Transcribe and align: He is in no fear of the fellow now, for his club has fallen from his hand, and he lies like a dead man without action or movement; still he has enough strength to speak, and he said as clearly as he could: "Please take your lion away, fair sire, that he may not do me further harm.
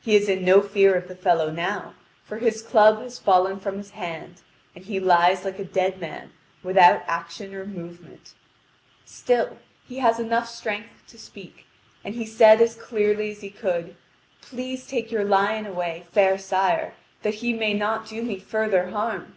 He 0.00 0.16
is 0.16 0.30
in 0.30 0.46
no 0.46 0.62
fear 0.62 0.94
of 0.94 1.08
the 1.08 1.14
fellow 1.14 1.50
now, 1.50 1.92
for 2.24 2.38
his 2.38 2.62
club 2.62 3.02
has 3.02 3.18
fallen 3.18 3.60
from 3.60 3.76
his 3.76 3.90
hand, 3.90 4.40
and 4.74 4.82
he 4.82 4.98
lies 4.98 5.44
like 5.44 5.58
a 5.58 5.62
dead 5.66 6.00
man 6.00 6.32
without 6.62 7.02
action 7.06 7.54
or 7.54 7.66
movement; 7.66 8.32
still 9.04 9.58
he 9.86 9.98
has 9.98 10.18
enough 10.18 10.48
strength 10.48 11.04
to 11.08 11.18
speak, 11.18 11.66
and 12.02 12.14
he 12.14 12.24
said 12.24 12.62
as 12.62 12.76
clearly 12.76 13.30
as 13.30 13.42
he 13.42 13.50
could: 13.50 13.94
"Please 14.40 14.86
take 14.86 15.12
your 15.12 15.24
lion 15.26 15.66
away, 15.66 16.06
fair 16.12 16.38
sire, 16.38 16.94
that 17.20 17.34
he 17.44 17.52
may 17.52 17.74
not 17.74 18.06
do 18.06 18.22
me 18.22 18.38
further 18.38 18.88
harm. 18.88 19.36